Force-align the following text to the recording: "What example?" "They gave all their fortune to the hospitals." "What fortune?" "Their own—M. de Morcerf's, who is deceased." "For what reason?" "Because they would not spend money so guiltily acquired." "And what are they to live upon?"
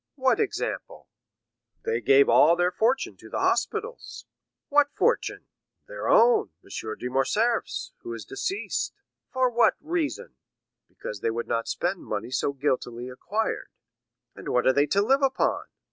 "What 0.15 0.39
example?" 0.39 1.09
"They 1.85 2.01
gave 2.01 2.27
all 2.27 2.55
their 2.55 2.71
fortune 2.71 3.17
to 3.17 3.29
the 3.29 3.37
hospitals." 3.37 4.25
"What 4.67 4.89
fortune?" 4.95 5.45
"Their 5.87 6.07
own—M. 6.09 6.95
de 6.97 7.07
Morcerf's, 7.07 7.91
who 7.99 8.11
is 8.15 8.25
deceased." 8.25 8.93
"For 9.31 9.51
what 9.51 9.75
reason?" 9.79 10.33
"Because 10.89 11.19
they 11.19 11.29
would 11.29 11.47
not 11.47 11.67
spend 11.67 11.99
money 12.03 12.31
so 12.31 12.51
guiltily 12.51 13.09
acquired." 13.09 13.69
"And 14.33 14.49
what 14.49 14.65
are 14.65 14.73
they 14.73 14.87
to 14.87 15.03
live 15.03 15.21
upon?" 15.21 15.65